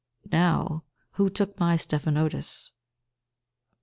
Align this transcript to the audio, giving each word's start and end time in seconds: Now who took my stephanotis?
Now 0.31 0.85
who 1.11 1.29
took 1.29 1.59
my 1.59 1.75
stephanotis? 1.77 2.71